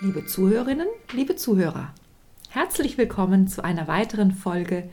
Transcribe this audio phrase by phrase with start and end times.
[0.00, 1.92] Liebe Zuhörerinnen, liebe Zuhörer,
[2.48, 4.88] herzlich willkommen zu einer weiteren Folge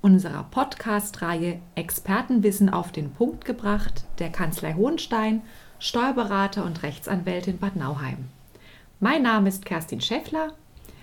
[0.00, 5.42] unserer Podcast-Reihe Expertenwissen auf den Punkt gebracht der Kanzlei Hohenstein,
[5.78, 8.28] Steuerberater und Rechtsanwältin Bad Nauheim.
[8.98, 10.52] Mein Name ist Kerstin Schäffler,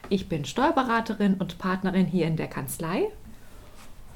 [0.09, 3.11] ich bin Steuerberaterin und Partnerin hier in der Kanzlei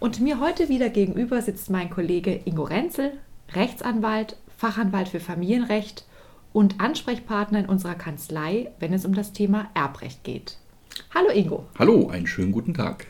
[0.01, 3.13] und mir heute wieder gegenüber sitzt mein Kollege Ingo Renzel,
[3.53, 6.05] Rechtsanwalt, Fachanwalt für Familienrecht
[6.51, 10.57] und Ansprechpartner in unserer Kanzlei, wenn es um das Thema Erbrecht geht.
[11.13, 11.65] Hallo Ingo.
[11.77, 13.05] Hallo, einen schönen guten Tag.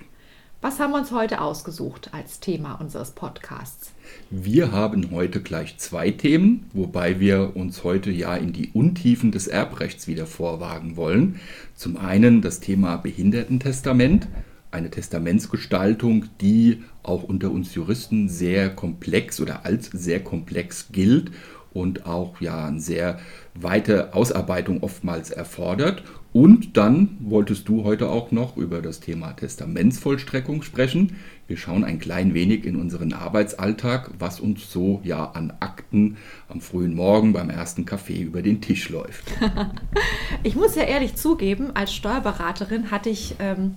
[0.59, 3.93] Was haben wir uns heute ausgesucht als Thema unseres Podcasts?
[4.29, 9.47] Wir haben heute gleich zwei Themen, wobei wir uns heute ja in die Untiefen des
[9.47, 11.39] Erbrechts wieder vorwagen wollen.
[11.73, 14.27] Zum einen das Thema Behindertentestament,
[14.71, 21.31] eine Testamentsgestaltung, die auch unter uns Juristen sehr komplex oder als sehr komplex gilt
[21.73, 23.19] und auch ja eine sehr
[23.53, 26.03] weite Ausarbeitung oftmals erfordert.
[26.33, 31.17] Und dann wolltest du heute auch noch über das Thema Testamentsvollstreckung sprechen.
[31.47, 36.15] Wir schauen ein klein wenig in unseren Arbeitsalltag, was uns so ja an Akten
[36.47, 39.25] am frühen Morgen beim ersten Kaffee über den Tisch läuft.
[40.43, 43.75] ich muss ja ehrlich zugeben, als Steuerberaterin hatte ich ähm,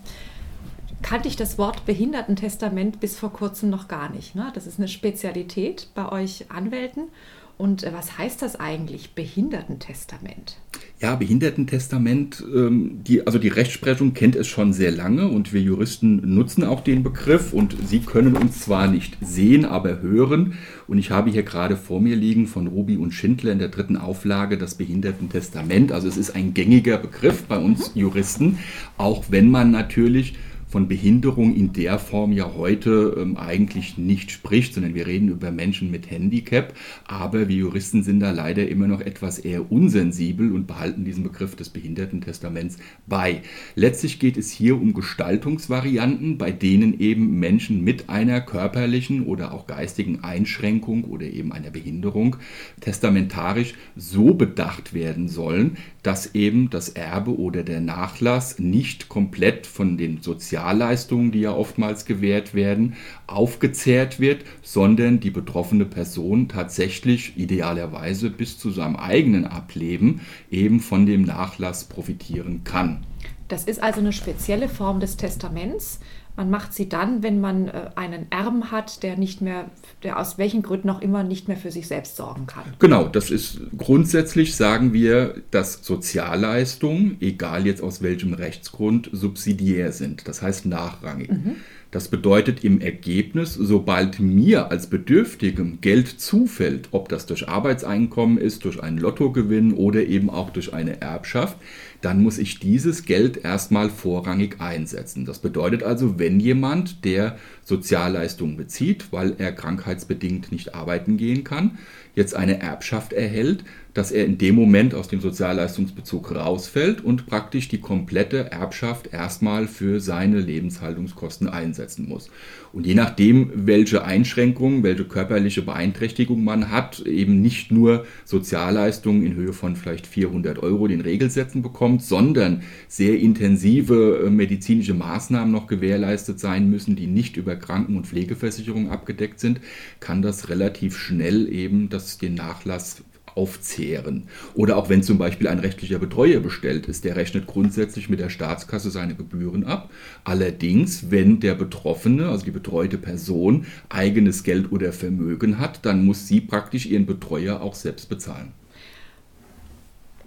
[1.02, 4.34] kannte ich das Wort Behindertentestament bis vor kurzem noch gar nicht.
[4.34, 4.50] Ne?
[4.54, 7.08] Das ist eine Spezialität bei euch Anwälten.
[7.56, 10.56] Und äh, was heißt das eigentlich, Behindertentestament?
[11.00, 16.34] Ja, Behindertentestament, ähm, die, also die Rechtsprechung kennt es schon sehr lange und wir Juristen
[16.34, 20.54] nutzen auch den Begriff und Sie können uns zwar nicht sehen, aber hören.
[20.88, 23.96] Und ich habe hier gerade vor mir liegen von Ruby und Schindler in der dritten
[23.96, 25.92] Auflage das Behindertentestament.
[25.92, 28.00] Also es ist ein gängiger Begriff bei uns mhm.
[28.00, 28.58] Juristen,
[28.96, 30.34] auch wenn man natürlich
[30.74, 35.52] von Behinderung in der Form ja heute ähm, eigentlich nicht spricht, sondern wir reden über
[35.52, 36.74] Menschen mit Handicap.
[37.06, 41.54] Aber wir Juristen sind da leider immer noch etwas eher unsensibel und behalten diesen Begriff
[41.54, 43.42] des Behindertentestaments bei.
[43.76, 49.68] Letztlich geht es hier um Gestaltungsvarianten, bei denen eben Menschen mit einer körperlichen oder auch
[49.68, 52.34] geistigen Einschränkung oder eben einer Behinderung
[52.80, 59.96] testamentarisch so bedacht werden sollen, dass eben das Erbe oder der Nachlass nicht komplett von
[59.96, 60.20] den
[60.64, 62.94] Sozialleistungen, die ja oftmals gewährt werden,
[63.26, 71.04] aufgezehrt wird, sondern die betroffene Person tatsächlich idealerweise bis zu seinem eigenen Ableben eben von
[71.04, 73.04] dem Nachlass profitieren kann.
[73.48, 76.00] Das ist also eine spezielle Form des Testaments.
[76.36, 79.70] Man macht sie dann, wenn man äh, einen Erben hat, der nicht mehr,
[80.02, 82.64] der aus welchen Gründen auch immer nicht mehr für sich selbst sorgen kann.
[82.80, 90.26] Genau, das ist grundsätzlich sagen wir, dass Sozialleistungen, egal jetzt aus welchem Rechtsgrund, subsidiär sind.
[90.26, 91.30] Das heißt nachrangig.
[91.30, 91.56] Mhm.
[91.92, 98.64] Das bedeutet im Ergebnis, sobald mir als Bedürftigem Geld zufällt, ob das durch Arbeitseinkommen ist,
[98.64, 101.56] durch einen Lottogewinn oder eben auch durch eine Erbschaft,
[102.04, 105.24] dann muss ich dieses Geld erstmal vorrangig einsetzen.
[105.24, 111.78] Das bedeutet also, wenn jemand, der Sozialleistungen bezieht, weil er krankheitsbedingt nicht arbeiten gehen kann,
[112.14, 113.64] jetzt eine Erbschaft erhält,
[113.94, 119.68] dass er in dem Moment aus dem Sozialleistungsbezug rausfällt und praktisch die komplette Erbschaft erstmal
[119.68, 122.28] für seine Lebenshaltungskosten einsetzen muss.
[122.72, 129.34] Und je nachdem, welche Einschränkungen, welche körperliche Beeinträchtigung man hat, eben nicht nur Sozialleistungen in
[129.36, 135.68] Höhe von vielleicht 400 Euro den Regelsätzen bekommt, sondern sehr intensive äh, medizinische Maßnahmen noch
[135.68, 139.60] gewährleistet sein müssen, die nicht über Kranken- und Pflegeversicherung abgedeckt sind,
[140.00, 143.04] kann das relativ schnell eben das, den Nachlass
[143.34, 144.28] aufzehren.
[144.54, 148.30] Oder auch wenn zum Beispiel ein rechtlicher Betreuer bestellt ist, der rechnet grundsätzlich mit der
[148.30, 149.90] Staatskasse seine Gebühren ab.
[150.24, 156.26] Allerdings, wenn der Betroffene, also die betreute Person, eigenes Geld oder Vermögen hat, dann muss
[156.26, 158.52] sie praktisch ihren Betreuer auch selbst bezahlen.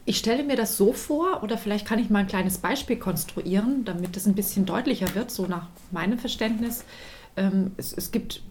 [0.09, 3.83] Ich stelle mir das so vor, oder vielleicht kann ich mal ein kleines Beispiel konstruieren,
[3.83, 6.85] damit es ein bisschen deutlicher wird, so nach meinem Verständnis.
[7.35, 8.41] Ähm, es, es gibt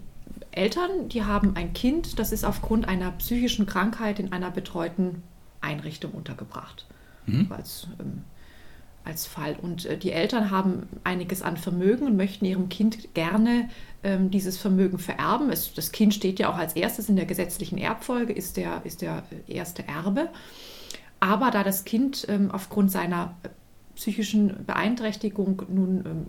[0.56, 5.22] Eltern, die haben ein Kind, das ist aufgrund einer psychischen Krankheit in einer betreuten
[5.60, 6.86] Einrichtung untergebracht.
[7.27, 7.51] Mhm.
[7.51, 8.22] Als, ähm,
[9.04, 9.57] als Fall.
[9.60, 13.69] Und äh, die Eltern haben einiges an Vermögen und möchten ihrem Kind gerne
[14.03, 15.51] ähm, dieses Vermögen vererben.
[15.51, 19.03] Es, das Kind steht ja auch als erstes in der gesetzlichen Erbfolge, ist der, ist
[19.03, 20.28] der erste Erbe.
[21.21, 23.48] Aber da das Kind ähm, aufgrund seiner äh,
[23.95, 26.27] psychischen Beeinträchtigung nun ähm,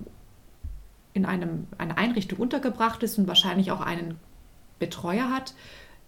[1.14, 4.20] in einem, einer Einrichtung untergebracht ist und wahrscheinlich auch einen
[4.80, 5.54] Betreuer hat,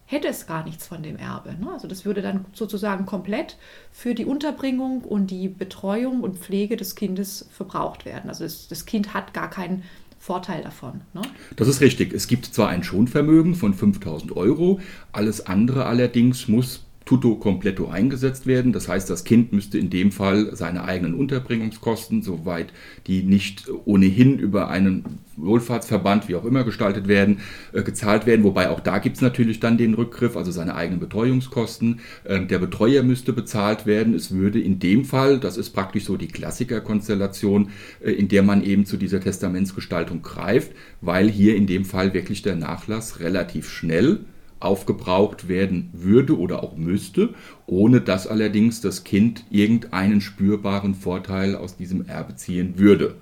[0.06, 1.54] hätte es gar nichts von dem Erbe.
[1.60, 1.71] Ne?
[1.71, 3.57] Also das würde dann sozusagen komplett
[3.92, 8.30] für die Unterbringung und die Betreuung und Pflege des Kindes verbraucht werden.
[8.30, 9.83] Also das, das Kind hat gar kein
[10.18, 11.01] Vorteil davon.
[11.13, 11.21] Ne?
[11.56, 12.12] Das ist richtig.
[12.12, 14.80] Es gibt zwar ein Schonvermögen von 5000 Euro,
[15.12, 18.72] alles andere allerdings muss tutto completo eingesetzt werden.
[18.72, 22.72] Das heißt, das Kind müsste in dem Fall seine eigenen Unterbringungskosten, soweit
[23.08, 25.04] die nicht ohnehin über einen
[25.36, 27.40] Wohlfahrtsverband, wie auch immer gestaltet werden,
[27.74, 28.44] äh, gezahlt werden.
[28.44, 32.02] Wobei auch da gibt es natürlich dann den Rückgriff, also seine eigenen Betreuungskosten.
[32.28, 34.14] Ähm, der Betreuer müsste bezahlt werden.
[34.14, 37.72] Es würde in dem Fall, das ist praktisch so die Klassikerkonstellation,
[38.02, 42.44] äh, in der man eben zu dieser Testamentsgestaltung greift, weil hier in dem Fall wirklich
[42.44, 44.20] der Nachlass relativ schnell
[44.60, 47.34] aufgebraucht werden würde oder auch müsste,
[47.66, 53.16] ohne dass allerdings das Kind irgendeinen spürbaren Vorteil aus diesem Erbe ziehen würde.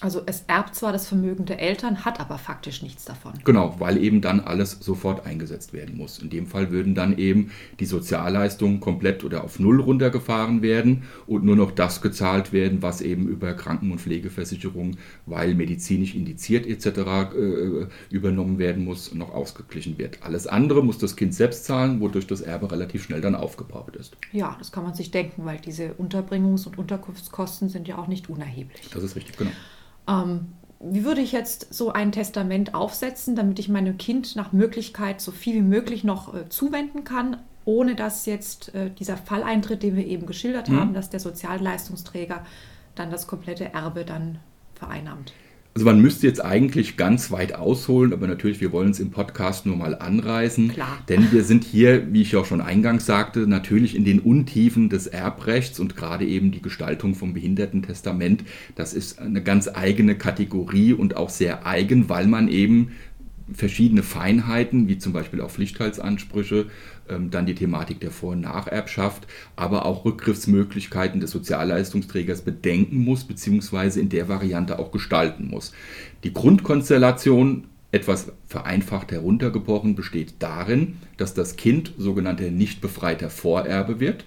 [0.00, 3.32] Also es erbt zwar das Vermögen der Eltern, hat aber faktisch nichts davon.
[3.44, 6.18] Genau, weil eben dann alles sofort eingesetzt werden muss.
[6.18, 7.50] In dem Fall würden dann eben
[7.80, 13.00] die Sozialleistungen komplett oder auf Null runtergefahren werden und nur noch das gezahlt werden, was
[13.00, 16.86] eben über Kranken- und Pflegeversicherung, weil medizinisch indiziert etc.
[16.86, 20.18] Äh, übernommen werden muss, noch ausgeglichen wird.
[20.22, 24.14] Alles andere muss das Kind selbst zahlen, wodurch das Erbe relativ schnell dann aufgebraucht ist.
[24.32, 28.28] Ja, das kann man sich denken, weil diese Unterbringungs- und Unterkunftskosten sind ja auch nicht
[28.28, 28.90] unerheblich.
[28.92, 29.52] Das ist richtig, genau.
[30.08, 35.20] Ähm, wie würde ich jetzt so ein Testament aufsetzen, damit ich meinem Kind nach Möglichkeit
[35.20, 39.82] so viel wie möglich noch äh, zuwenden kann, ohne dass jetzt äh, dieser Fall eintritt,
[39.82, 40.80] den wir eben geschildert mhm.
[40.80, 42.44] haben, dass der Sozialleistungsträger
[42.94, 44.38] dann das komplette Erbe dann
[44.74, 45.32] vereinnahmt?
[45.76, 49.66] Also man müsste jetzt eigentlich ganz weit ausholen, aber natürlich, wir wollen es im Podcast
[49.66, 50.68] nur mal anreißen.
[50.68, 50.96] Klar.
[51.10, 55.06] Denn wir sind hier, wie ich auch schon eingangs sagte, natürlich in den Untiefen des
[55.06, 58.42] Erbrechts und gerade eben die Gestaltung vom Behindertentestament.
[58.74, 62.92] Das ist eine ganz eigene Kategorie und auch sehr eigen, weil man eben
[63.52, 66.66] verschiedene Feinheiten, wie zum Beispiel auch Pflichtteilsansprüche,
[67.08, 73.24] ähm, dann die Thematik der Vor- und Nacherbschaft, aber auch Rückgriffsmöglichkeiten des Sozialleistungsträgers bedenken muss,
[73.24, 75.72] beziehungsweise in der Variante auch gestalten muss.
[76.24, 84.24] Die Grundkonstellation etwas vereinfacht heruntergebrochen besteht darin, dass das Kind sogenannter nicht befreiter Vorerbe wird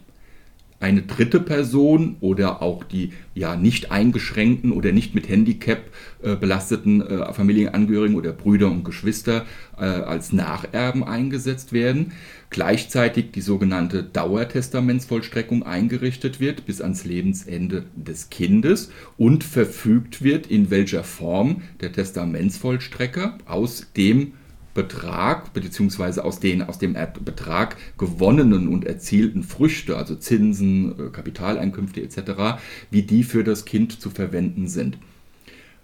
[0.80, 5.82] eine dritte Person oder auch die ja nicht eingeschränkten oder nicht mit Handicap
[6.22, 9.46] äh, belasteten äh, Familienangehörigen oder Brüder und Geschwister
[9.78, 12.14] äh, als Nacherben eingesetzt werden.
[12.50, 20.72] Gleichzeitig die sogenannte Dauertestamentsvollstreckung eingerichtet wird bis ans Lebensende des Kindes und verfügt wird, in
[20.72, 24.34] welcher Form der Testamentsvollstrecker aus dem
[24.74, 26.22] Betrag bzw.
[26.22, 26.96] aus, den, aus dem
[27.26, 32.62] Betrag gewonnenen und erzielten Früchte, also Zinsen, äh, Kapitaleinkünfte etc.,
[32.92, 34.98] wie die für das Kind zu verwenden sind.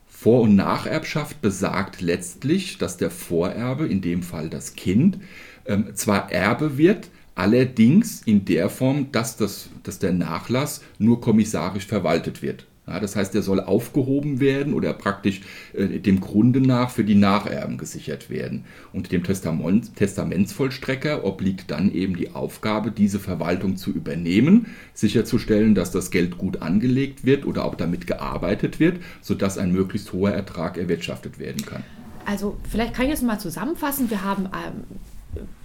[0.08, 5.20] Vor- und Nacherbschaft besagt letztlich, dass der Vorerbe, in dem Fall das Kind,
[5.66, 11.86] ähm, zwar Erbe wird, allerdings in der Form, dass, das, dass der Nachlass nur kommissarisch
[11.86, 12.66] verwaltet wird.
[12.88, 15.42] Ja, das heißt, er soll aufgehoben werden oder praktisch
[15.74, 18.66] äh, dem Grunde nach für die Nacherben gesichert werden.
[18.94, 25.90] Und dem Testament, Testamentsvollstrecker obliegt dann eben die Aufgabe, diese Verwaltung zu übernehmen, sicherzustellen, dass
[25.90, 30.78] das Geld gut angelegt wird oder auch damit gearbeitet wird, sodass ein möglichst hoher Ertrag
[30.78, 31.84] erwirtschaftet werden kann.
[32.26, 34.10] Also vielleicht kann ich das mal zusammenfassen.
[34.12, 34.84] Wir haben ähm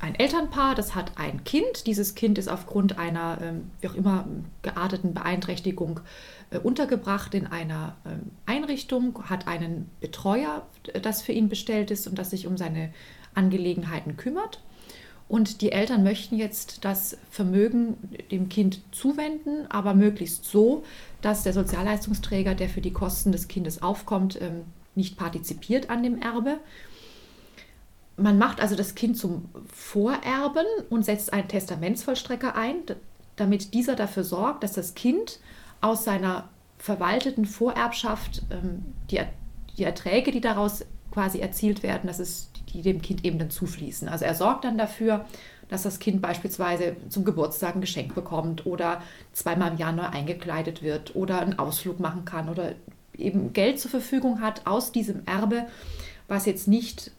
[0.00, 1.86] ein Elternpaar, das hat ein Kind.
[1.86, 4.26] Dieses Kind ist aufgrund einer, ähm, wie auch immer,
[4.62, 6.00] gearteten Beeinträchtigung
[6.50, 10.66] äh, untergebracht in einer ähm, Einrichtung, hat einen Betreuer,
[11.02, 12.92] das für ihn bestellt ist und das sich um seine
[13.34, 14.60] Angelegenheiten kümmert.
[15.28, 17.96] Und die Eltern möchten jetzt das Vermögen
[18.32, 20.82] dem Kind zuwenden, aber möglichst so,
[21.22, 24.64] dass der Sozialleistungsträger, der für die Kosten des Kindes aufkommt, ähm,
[24.96, 26.58] nicht partizipiert an dem Erbe.
[28.20, 32.76] Man macht also das Kind zum Vorerben und setzt einen Testamentsvollstrecker ein,
[33.36, 35.40] damit dieser dafür sorgt, dass das Kind
[35.80, 36.48] aus seiner
[36.78, 39.20] verwalteten Vorerbschaft ähm, die,
[39.76, 44.08] die Erträge, die daraus quasi erzielt werden, dass es die dem Kind eben dann zufließen.
[44.08, 45.26] Also er sorgt dann dafür,
[45.68, 50.82] dass das Kind beispielsweise zum Geburtstag ein Geschenk bekommt oder zweimal im Jahr neu eingekleidet
[50.82, 52.74] wird oder einen Ausflug machen kann oder
[53.16, 55.66] eben Geld zur Verfügung hat aus diesem Erbe,
[56.28, 57.12] was jetzt nicht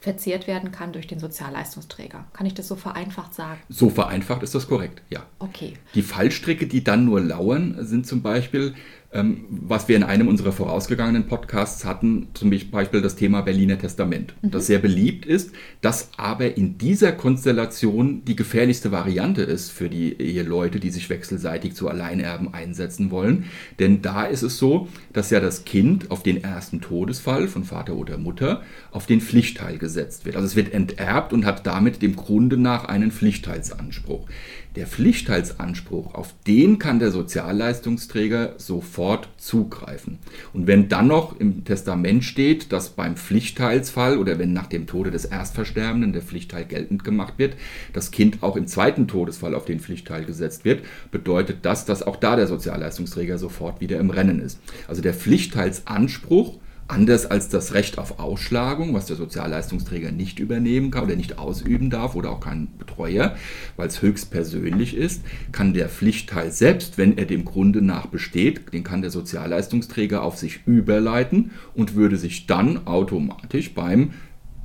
[0.00, 2.26] verzehrt werden kann durch den Sozialleistungsträger.
[2.32, 3.60] Kann ich das so vereinfacht sagen?
[3.68, 5.26] So vereinfacht ist das korrekt, ja.
[5.38, 5.74] Okay.
[5.94, 8.74] Die Fallstricke, die dann nur lauern, sind zum Beispiel,
[9.12, 14.52] was wir in einem unserer vorausgegangenen Podcasts hatten, zum Beispiel das Thema Berliner Testament, mhm.
[14.52, 15.50] das sehr beliebt ist,
[15.80, 21.74] das aber in dieser Konstellation die gefährlichste Variante ist für die Eheleute, die sich wechselseitig
[21.74, 23.46] zu Alleinerben einsetzen wollen.
[23.80, 27.96] Denn da ist es so, dass ja das Kind auf den ersten Todesfall von Vater
[27.96, 28.62] oder Mutter
[28.92, 30.36] auf den Pflichtteil gesetzt wird.
[30.36, 34.28] Also es wird enterbt und hat damit dem Grunde nach einen Pflichtteilsanspruch.
[34.76, 40.18] Der Pflichtteilsanspruch, auf den kann der Sozialleistungsträger sofort zugreifen.
[40.52, 45.10] Und wenn dann noch im Testament steht, dass beim Pflichtteilsfall oder wenn nach dem Tode
[45.10, 47.56] des Erstversterbenden der Pflichtteil geltend gemacht wird,
[47.92, 52.16] das Kind auch im zweiten Todesfall auf den Pflichtteil gesetzt wird, bedeutet das, dass auch
[52.16, 54.60] da der Sozialleistungsträger sofort wieder im Rennen ist.
[54.86, 56.58] Also der Pflichtteilsanspruch
[56.90, 61.88] Anders als das Recht auf Ausschlagung, was der Sozialleistungsträger nicht übernehmen kann oder nicht ausüben
[61.88, 63.36] darf oder auch kein Betreuer,
[63.76, 68.72] weil es höchst persönlich ist, kann der Pflichtteil selbst, wenn er dem Grunde nach besteht,
[68.72, 74.10] den kann der Sozialleistungsträger auf sich überleiten und würde sich dann automatisch beim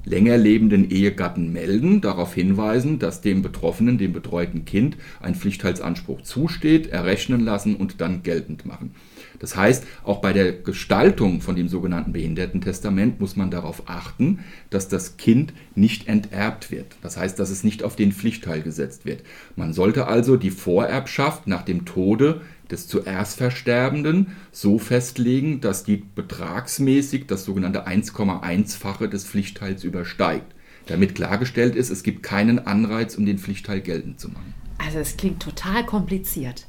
[0.04, 6.88] länger lebenden Ehegatten melden, darauf hinweisen, dass dem Betroffenen, dem betreuten Kind, ein Pflichtteilsanspruch zusteht,
[6.88, 8.96] errechnen lassen und dann geltend machen.
[9.40, 14.40] Das heißt, auch bei der Gestaltung von dem sogenannten Behindertentestament muss man darauf achten,
[14.70, 16.96] dass das Kind nicht enterbt wird.
[17.02, 19.24] Das heißt, dass es nicht auf den Pflichtteil gesetzt wird.
[19.56, 25.98] Man sollte also die Vorerbschaft nach dem Tode des zuerst Versterbenden so festlegen, dass die
[25.98, 30.56] betragsmäßig das sogenannte 1,1-fache des Pflichtteils übersteigt.
[30.88, 34.54] Damit klargestellt ist, es gibt keinen Anreiz, um den Pflichtteil geltend zu machen.
[34.78, 36.68] Also es klingt total kompliziert.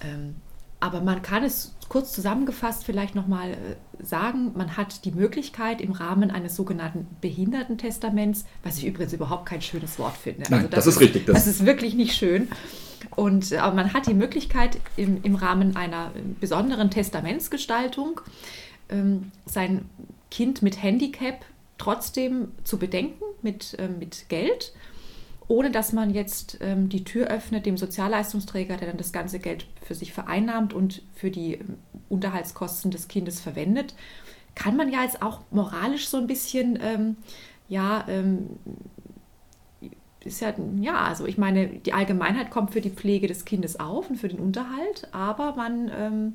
[0.00, 0.36] Ähm,
[0.80, 5.92] aber man kann es kurz zusammengefasst vielleicht nochmal äh, sagen, man hat die Möglichkeit im
[5.92, 10.42] Rahmen eines sogenannten Behindertentestaments, was ich übrigens überhaupt kein schönes Wort finde.
[10.50, 11.26] Nein, also das, das, ist richtig.
[11.26, 12.48] Das, das, ist wirklich nicht schön.
[13.14, 18.20] Und, äh, aber man hat die Möglichkeit im, im Rahmen einer besonderen Testamentsgestaltung
[18.88, 19.88] ähm, sein
[20.30, 21.44] Kind mit Handicap
[21.78, 24.72] trotzdem zu bedenken, mit, äh, mit Geld
[25.48, 29.66] ohne dass man jetzt ähm, die Tür öffnet dem Sozialleistungsträger, der dann das ganze Geld
[29.82, 31.76] für sich vereinnahmt und für die ähm,
[32.08, 33.94] Unterhaltskosten des Kindes verwendet,
[34.54, 37.16] kann man ja jetzt auch moralisch so ein bisschen, ähm,
[37.68, 38.58] ja, ähm,
[40.24, 44.10] ist ja, ja, also ich meine, die Allgemeinheit kommt für die Pflege des Kindes auf
[44.10, 46.34] und für den Unterhalt, aber man ähm,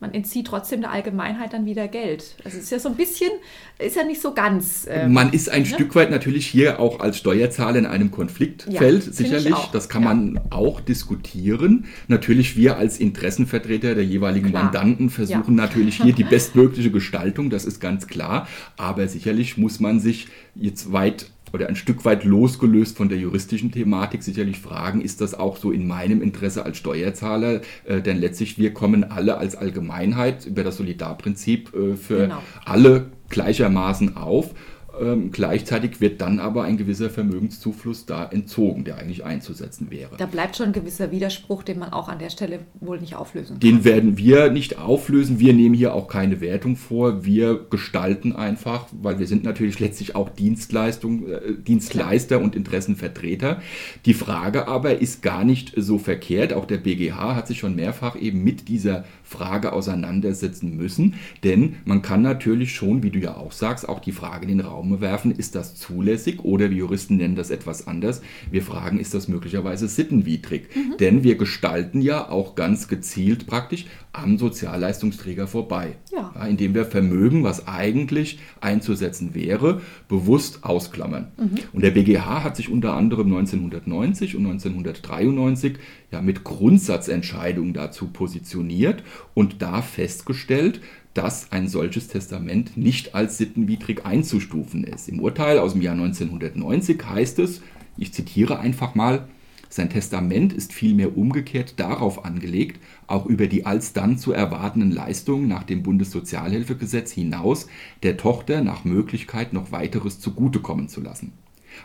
[0.00, 2.36] man entzieht trotzdem der Allgemeinheit dann wieder Geld.
[2.42, 3.30] Also es ist ja so ein bisschen,
[3.78, 4.86] ist ja nicht so ganz.
[4.90, 5.68] Ähm, man ist ein ne?
[5.68, 9.54] Stück weit natürlich hier auch als Steuerzahler in einem Konfliktfeld, ja, sicherlich.
[9.72, 10.14] Das kann ja.
[10.14, 11.84] man auch diskutieren.
[12.08, 14.64] Natürlich wir als Interessenvertreter der jeweiligen klar.
[14.64, 15.64] Mandanten versuchen ja.
[15.64, 18.48] natürlich hier die bestmögliche Gestaltung, das ist ganz klar.
[18.78, 23.72] Aber sicherlich muss man sich jetzt weit oder ein Stück weit losgelöst von der juristischen
[23.72, 27.60] Thematik sicherlich fragen, ist das auch so in meinem Interesse als Steuerzahler?
[27.84, 32.42] Äh, denn letztlich wir kommen alle als Allgemeinheit über das Solidarprinzip äh, für genau.
[32.64, 34.54] alle gleichermaßen auf.
[35.00, 40.16] Ähm, gleichzeitig wird dann aber ein gewisser Vermögenszufluss da entzogen, der eigentlich einzusetzen wäre.
[40.16, 43.54] Da bleibt schon ein gewisser Widerspruch, den man auch an der Stelle wohl nicht auflösen
[43.54, 43.60] kann.
[43.60, 45.38] Den werden wir nicht auflösen.
[45.38, 47.24] Wir nehmen hier auch keine Wertung vor.
[47.24, 52.44] Wir gestalten einfach, weil wir sind natürlich letztlich auch Dienstleistung, äh, Dienstleister Klar.
[52.44, 53.60] und Interessenvertreter.
[54.06, 56.52] Die Frage aber ist gar nicht so verkehrt.
[56.52, 61.14] Auch der BGH hat sich schon mehrfach eben mit dieser Frage auseinandersetzen müssen.
[61.44, 64.60] Denn man kann natürlich schon, wie du ja auch sagst, auch die Frage in den
[64.60, 68.22] Raum werfen, ist das zulässig oder wie Juristen nennen das etwas anders.
[68.50, 70.68] Wir fragen, ist das möglicherweise sittenwidrig?
[70.74, 70.96] Mhm.
[70.98, 75.96] Denn wir gestalten ja auch ganz gezielt praktisch am Sozialleistungsträger vorbei.
[76.12, 76.32] Ja.
[76.34, 81.28] Ja, indem wir Vermögen, was eigentlich einzusetzen wäre, bewusst ausklammern.
[81.36, 81.58] Mhm.
[81.72, 85.78] Und der BGH hat sich unter anderem 1990 und 1993
[86.10, 89.02] ja mit Grundsatzentscheidungen dazu positioniert
[89.34, 90.80] und da festgestellt,
[91.14, 95.08] dass ein solches Testament nicht als sittenwidrig einzustufen ist.
[95.08, 97.62] Im Urteil aus dem Jahr 1990 heißt es,
[97.96, 99.28] ich zitiere einfach mal,
[99.72, 105.62] sein Testament ist vielmehr umgekehrt darauf angelegt, auch über die alsdann zu erwartenden Leistungen nach
[105.62, 107.68] dem Bundessozialhilfegesetz hinaus
[108.02, 111.32] der Tochter nach Möglichkeit noch weiteres zugutekommen zu lassen.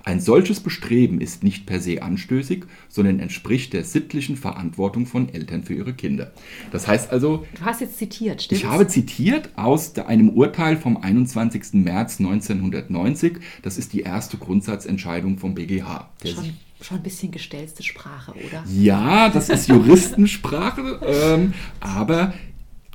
[0.04, 5.64] Ein solches Bestreben ist nicht per se anstößig, sondern entspricht der sittlichen Verantwortung von Eltern
[5.64, 6.32] für ihre Kinder.
[6.72, 7.46] Das heißt also.
[7.58, 8.62] Du hast jetzt zitiert, stimmt?
[8.62, 11.74] Ich habe zitiert aus einem Urteil vom 21.
[11.74, 13.38] März 1990.
[13.62, 16.10] Das ist die erste Grundsatzentscheidung vom BGH.
[16.24, 18.64] Schon, schon ein bisschen gestellte Sprache, oder?
[18.68, 21.00] Ja, das ist Juristensprache.
[21.06, 22.34] ähm, aber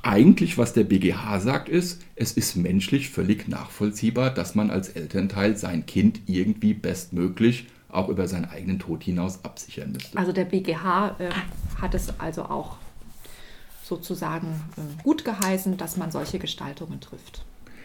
[0.03, 5.57] eigentlich, was der BGH sagt, ist, es ist menschlich völlig nachvollziehbar, dass man als Elternteil
[5.57, 10.17] sein Kind irgendwie bestmöglich auch über seinen eigenen Tod hinaus absichern müsste.
[10.17, 11.29] Also der BGH äh,
[11.79, 12.77] hat es also auch
[13.83, 17.43] sozusagen äh, gut geheißen, dass man solche Gestaltungen trifft.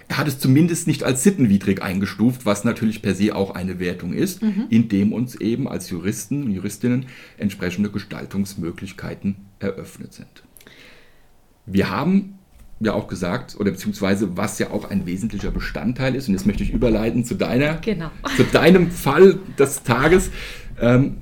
[0.09, 4.13] Er hat es zumindest nicht als sittenwidrig eingestuft, was natürlich per se auch eine Wertung
[4.13, 4.67] ist, mhm.
[4.71, 7.07] indem uns eben als Juristen und Juristinnen
[7.39, 10.45] entsprechende Gestaltungsmöglichkeiten eröffnet sind.
[11.67, 12.39] Wir haben
[12.81, 16.63] ja auch gesagt, oder beziehungsweise was ja auch ein wesentlicher Bestandteil ist, und jetzt möchte
[16.63, 18.11] ich überleiten zu deiner, genau.
[18.37, 20.31] zu deinem Fall des Tages.
[20.81, 21.19] Ähm,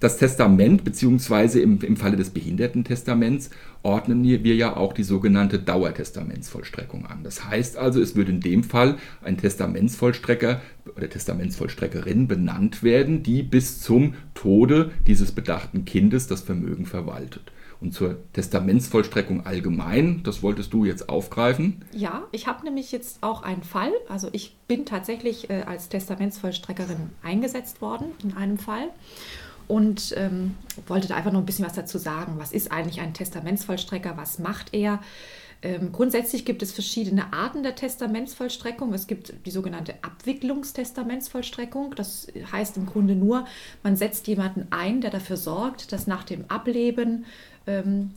[0.00, 3.48] das Testament, beziehungsweise im, im Falle des Behindertentestaments,
[3.82, 7.22] ordnen wir ja auch die sogenannte Dauertestamentsvollstreckung an.
[7.22, 10.60] Das heißt also, es würde in dem Fall ein Testamentsvollstrecker
[10.94, 17.52] oder Testamentsvollstreckerin benannt werden, die bis zum Tode dieses bedachten Kindes das Vermögen verwaltet.
[17.84, 21.84] Und zur Testamentsvollstreckung allgemein, das wolltest du jetzt aufgreifen?
[21.92, 23.92] Ja, ich habe nämlich jetzt auch einen Fall.
[24.08, 28.88] Also ich bin tatsächlich äh, als Testamentsvollstreckerin eingesetzt worden in einem Fall
[29.68, 30.54] und ähm,
[30.86, 32.36] wollte da einfach noch ein bisschen was dazu sagen.
[32.38, 34.16] Was ist eigentlich ein Testamentsvollstrecker?
[34.16, 35.00] Was macht er?
[35.64, 38.92] Ähm, grundsätzlich gibt es verschiedene Arten der Testamentsvollstreckung.
[38.92, 41.94] Es gibt die sogenannte Abwicklungstestamentsvollstreckung.
[41.96, 43.46] Das heißt im Grunde nur,
[43.82, 47.24] man setzt jemanden ein, der dafür sorgt, dass nach dem Ableben
[47.66, 48.10] ähm,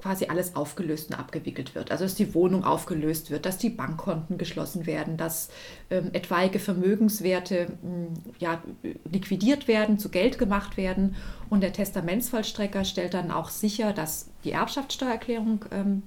[0.00, 1.90] quasi alles aufgelöst und abgewickelt wird.
[1.90, 5.50] Also dass die Wohnung aufgelöst wird, dass die Bankkonten geschlossen werden, dass
[5.90, 8.62] ähm, etwaige Vermögenswerte mh, ja,
[9.10, 11.16] liquidiert werden, zu Geld gemacht werden.
[11.48, 16.02] Und der Testamentsvollstrecker stellt dann auch sicher, dass die Erbschaftssteuererklärung ähm,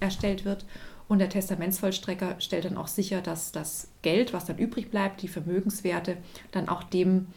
[0.00, 0.66] erstellt wird.
[1.08, 5.28] Und der Testamentsvollstrecker stellt dann auch sicher, dass das Geld, was dann übrig bleibt, die
[5.28, 6.16] Vermögenswerte,
[6.50, 7.28] dann auch dem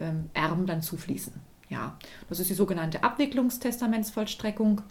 [0.00, 1.49] ähm, Erben dann zufließen.
[1.70, 1.96] Ja,
[2.28, 4.82] das ist die sogenannte Abwicklungstestamentsvollstreckung.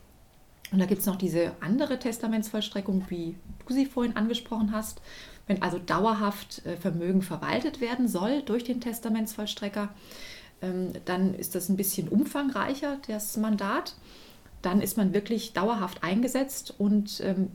[0.71, 3.35] Und da gibt es noch diese andere Testamentsvollstreckung, wie
[3.67, 5.01] du sie vorhin angesprochen hast.
[5.45, 9.89] Wenn also dauerhaft äh, Vermögen verwaltet werden soll durch den Testamentsvollstrecker,
[10.61, 13.95] ähm, dann ist das ein bisschen umfangreicher, das Mandat.
[14.61, 17.49] Dann ist man wirklich dauerhaft eingesetzt und ähm,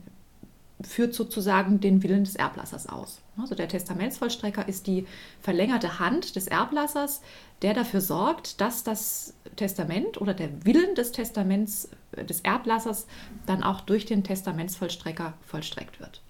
[0.81, 3.21] führt sozusagen den Willen des Erblassers aus.
[3.37, 5.07] Also der Testamentsvollstrecker ist die
[5.41, 7.21] verlängerte Hand des Erblassers,
[7.61, 13.07] der dafür sorgt, dass das Testament oder der Willen des Testaments äh, des Erblassers
[13.45, 16.21] dann auch durch den Testamentsvollstrecker vollstreckt wird.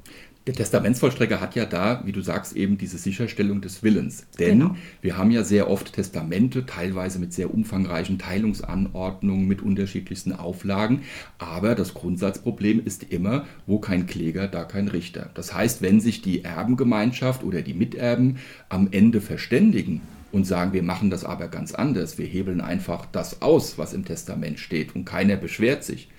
[0.47, 4.27] Der Testamentsvollstrecker hat ja da, wie du sagst, eben diese Sicherstellung des Willens.
[4.37, 4.75] Denn genau.
[5.01, 11.01] wir haben ja sehr oft Testamente, teilweise mit sehr umfangreichen Teilungsanordnungen, mit unterschiedlichsten Auflagen.
[11.39, 15.31] Aber das Grundsatzproblem ist immer, wo kein Kläger, da kein Richter.
[15.33, 18.37] Das heißt, wenn sich die Erbengemeinschaft oder die Miterben
[18.69, 23.41] am Ende verständigen, und sagen, wir machen das aber ganz anders, wir hebeln einfach das
[23.41, 26.09] aus, was im Testament steht und keiner beschwert sich,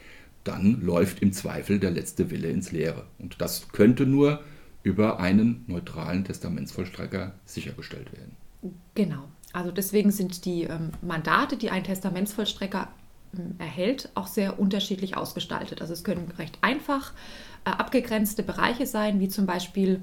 [0.47, 3.05] dann läuft im Zweifel der letzte Wille ins Leere.
[3.19, 4.41] Und das könnte nur
[4.83, 8.37] über einen neutralen Testamentsvollstrecker sichergestellt werden.
[8.95, 9.25] Genau.
[9.53, 12.89] Also deswegen sind die ähm, Mandate, die ein Testamentsvollstrecker
[13.37, 15.81] ähm, erhält, auch sehr unterschiedlich ausgestaltet.
[15.81, 17.13] Also es können recht einfach
[17.65, 20.03] äh, abgegrenzte Bereiche sein, wie zum Beispiel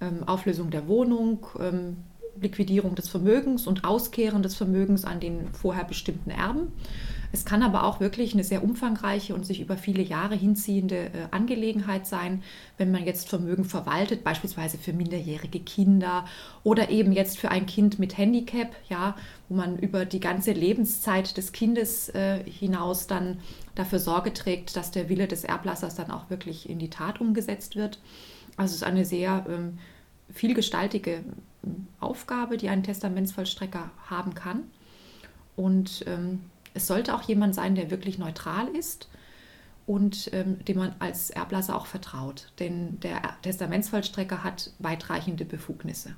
[0.00, 1.96] ähm, Auflösung der Wohnung, ähm,
[2.40, 6.72] Liquidierung des Vermögens und Auskehren des Vermögens an den vorher bestimmten Erben.
[7.32, 11.10] Es kann aber auch wirklich eine sehr umfangreiche und sich über viele Jahre hinziehende äh,
[11.30, 12.42] Angelegenheit sein,
[12.76, 16.24] wenn man jetzt Vermögen verwaltet, beispielsweise für minderjährige Kinder
[16.64, 19.16] oder eben jetzt für ein Kind mit Handicap, ja,
[19.48, 23.38] wo man über die ganze Lebenszeit des Kindes äh, hinaus dann
[23.76, 27.76] dafür Sorge trägt, dass der Wille des Erblassers dann auch wirklich in die Tat umgesetzt
[27.76, 28.00] wird.
[28.56, 29.78] Also es ist eine sehr ähm,
[30.32, 31.22] vielgestaltige
[31.64, 34.64] ähm, Aufgabe, die ein Testamentsvollstrecker haben kann.
[35.56, 36.40] Und ähm,
[36.74, 39.08] es sollte auch jemand sein, der wirklich neutral ist
[39.86, 42.52] und ähm, dem man als Erblasser auch vertraut.
[42.58, 46.14] Denn der Testamentsvollstrecker hat weitreichende Befugnisse.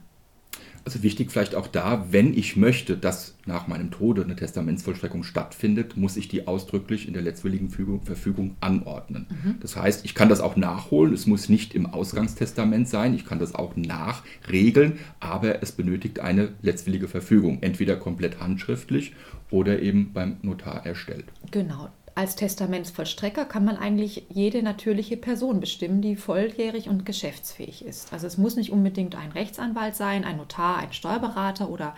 [0.85, 5.97] Also wichtig vielleicht auch da, wenn ich möchte, dass nach meinem Tode eine Testamentsvollstreckung stattfindet,
[5.97, 9.27] muss ich die ausdrücklich in der letztwilligen Verfügung anordnen.
[9.29, 9.55] Mhm.
[9.61, 13.39] Das heißt, ich kann das auch nachholen, es muss nicht im Ausgangstestament sein, ich kann
[13.39, 19.15] das auch nachregeln, aber es benötigt eine letztwillige Verfügung, entweder komplett handschriftlich
[19.51, 21.27] oder eben beim Notar erstellt.
[21.51, 28.13] Genau, als Testamentsvollstrecker kann man eigentlich jede natürliche Person bestimmen, die volljährig und geschäftsfähig ist.
[28.13, 31.95] Also es muss nicht unbedingt ein Rechtsanwalt sein, ein Notar, ein Steuerberater oder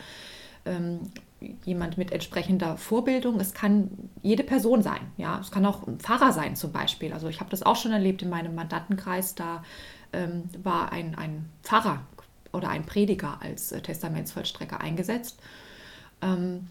[0.65, 1.01] ähm,
[1.65, 3.41] jemand mit entsprechender Vorbildung.
[3.41, 3.91] Es kann
[4.23, 5.01] jede Person sein.
[5.17, 7.13] Ja, es kann auch ein Pfarrer sein zum Beispiel.
[7.13, 9.35] Also ich habe das auch schon erlebt in meinem Mandantenkreis.
[9.35, 9.65] Da
[10.13, 12.01] ähm, war ein, ein Pfarrer
[12.53, 15.41] oder ein Prediger als äh, Testamentsvollstrecker eingesetzt.
[16.23, 16.69] Ähm,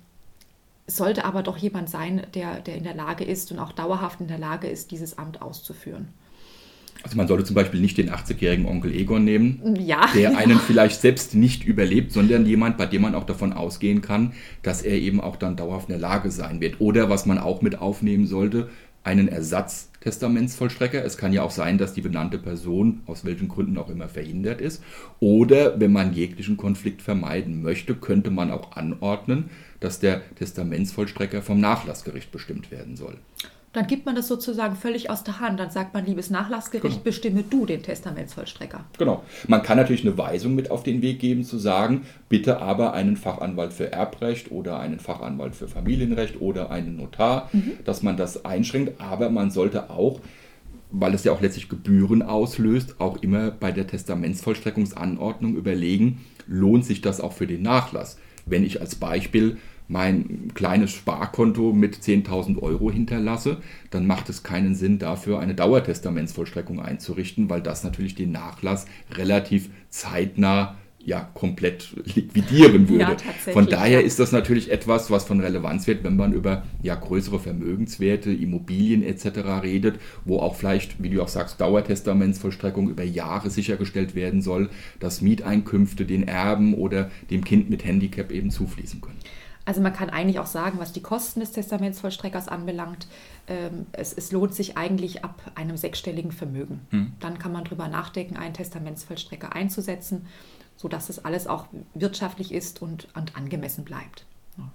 [0.87, 4.27] sollte aber doch jemand sein, der, der in der Lage ist und auch dauerhaft in
[4.27, 6.09] der Lage ist, dieses Amt auszuführen.
[7.01, 11.01] Also man sollte zum Beispiel nicht den 80-jährigen Onkel Egon nehmen, ja, der einen vielleicht
[11.01, 15.19] selbst nicht überlebt, sondern jemand, bei dem man auch davon ausgehen kann, dass er eben
[15.19, 16.79] auch dann dauerhaft in der Lage sein wird.
[16.79, 18.69] Oder was man auch mit aufnehmen sollte,
[19.03, 21.03] einen Ersatztestamentsvollstrecker.
[21.03, 24.61] Es kann ja auch sein, dass die benannte Person aus welchen Gründen auch immer verhindert
[24.61, 24.81] ist.
[25.19, 31.59] Oder wenn man jeglichen Konflikt vermeiden möchte, könnte man auch anordnen, dass der Testamentsvollstrecker vom
[31.59, 33.17] Nachlassgericht bestimmt werden soll.
[33.73, 35.59] Dann gibt man das sozusagen völlig aus der Hand.
[35.59, 37.03] Dann sagt man, liebes Nachlassgericht, Genau.
[37.03, 38.85] bestimme du den Testamentsvollstrecker.
[38.99, 39.23] Genau.
[39.47, 43.17] Man kann natürlich eine Weisung mit auf den Weg geben, zu sagen, bitte aber einen
[43.17, 47.49] Fachanwalt für Erbrecht oder einen Fachanwalt für Familienrecht oder einen Notar,
[47.83, 49.01] dass man das einschränkt.
[49.01, 50.19] Aber man sollte auch,
[50.91, 57.01] weil es ja auch letztlich Gebühren auslöst, auch immer bei der Testamentsvollstreckungsanordnung überlegen, lohnt sich
[57.01, 58.17] das auch für den Nachlass?
[58.45, 63.57] Wenn ich als Beispiel mein kleines Sparkonto mit 10.000 Euro hinterlasse,
[63.91, 69.69] dann macht es keinen Sinn dafür, eine Dauertestamentsvollstreckung einzurichten, weil das natürlich den Nachlass relativ
[69.89, 70.75] zeitnah
[71.05, 73.17] ja komplett liquidieren würde.
[73.17, 73.17] Ja,
[73.51, 74.05] von daher ja.
[74.05, 79.03] ist das natürlich etwas, was von Relevanz wird, wenn man über ja, größere Vermögenswerte, Immobilien
[79.03, 79.39] etc.
[79.63, 85.21] redet, wo auch vielleicht, wie du auch sagst, Dauertestamentsvollstreckung über Jahre sichergestellt werden soll, dass
[85.21, 89.19] Mieteinkünfte den Erben oder dem Kind mit Handicap eben zufließen können.
[89.65, 93.07] Also man kann eigentlich auch sagen, was die Kosten des Testamentsvollstreckers anbelangt,
[93.47, 96.81] ähm, es, es lohnt sich eigentlich ab einem sechsstelligen Vermögen.
[97.19, 100.27] Dann kann man drüber nachdenken, einen Testamentsvollstrecker einzusetzen,
[100.75, 104.25] sodass das alles auch wirtschaftlich ist und, und angemessen bleibt.
[104.57, 104.71] Ja.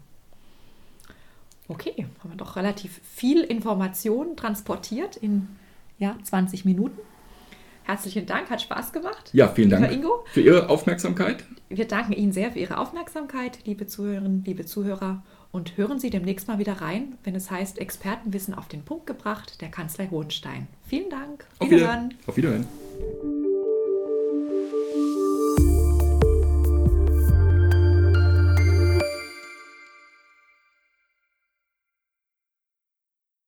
[1.69, 5.49] Okay, haben wir doch relativ viel Information transportiert in
[5.99, 6.99] ja, 20 Minuten.
[7.85, 9.31] Herzlichen Dank, hat Spaß gemacht.
[9.33, 10.23] Ja, vielen Dank Ingo.
[10.27, 11.45] für Ihre Aufmerksamkeit.
[11.71, 15.23] Wir danken Ihnen sehr für Ihre Aufmerksamkeit, liebe Zuhörerinnen, liebe Zuhörer.
[15.51, 19.61] Und hören Sie demnächst mal wieder rein, wenn es heißt Expertenwissen auf den Punkt gebracht,
[19.61, 20.67] der Kanzlei Hohenstein.
[20.87, 21.47] Vielen Dank.
[21.59, 22.15] Auf Wiederhören.
[22.27, 22.67] Auf Wiederhören.